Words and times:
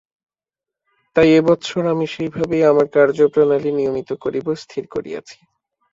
তাই 1.15 1.29
এ 1.33 1.47
বৎসর 1.47 1.83
আমি 1.93 2.05
সেই 2.13 2.29
ভাবেই 2.35 2.63
আমার 2.65 2.87
কার্যপ্রণালী 2.95 3.71
নিয়মিত 3.73 4.09
করিব, 4.23 4.45
স্থির 4.63 4.83
করিয়াছি। 4.93 5.37